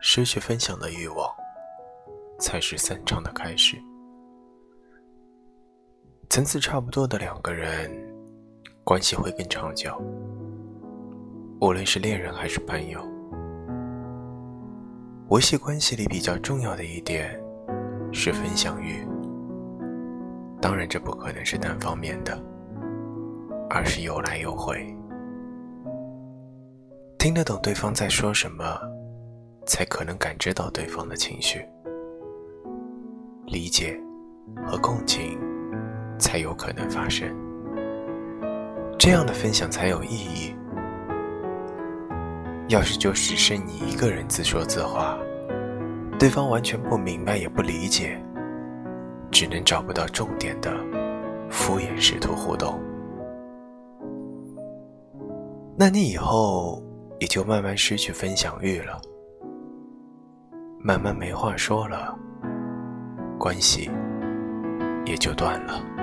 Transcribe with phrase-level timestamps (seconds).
[0.00, 1.28] 失去分享的欲望，
[2.38, 3.76] 才是散场的开始。
[6.28, 7.90] 层次差不多的两个人，
[8.84, 10.00] 关系会更长久。
[11.60, 13.00] 无论是恋人还是朋友，
[15.28, 17.38] 维系关系里比较重要的一点
[18.12, 19.06] 是分享欲。
[20.62, 22.40] 当然，这不可能是单方面的，
[23.68, 24.78] 而是有来有回。
[27.18, 28.80] 听得懂对方在说什么，
[29.70, 31.64] 才可能感知到对方的情绪，
[33.46, 33.96] 理解
[34.66, 35.38] 和共情
[36.18, 37.32] 才有可能发生。
[38.98, 40.52] 这样的分享才有意义。
[42.66, 45.16] 要是就只剩你一个人自说自话，
[46.18, 48.20] 对方完全不明白也不理解。
[49.30, 50.72] 只能找不到重点的
[51.48, 52.80] 敷衍试图互动，
[55.78, 56.82] 那你以后
[57.20, 59.00] 也就慢慢失去分享欲了，
[60.82, 62.18] 慢慢没话说了，
[63.38, 63.90] 关系
[65.04, 65.99] 也就断了。